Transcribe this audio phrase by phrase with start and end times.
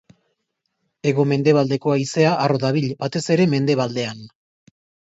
[1.09, 4.31] Hego-mendebaldeko haizea harro dabil, batez ere mendebaldean.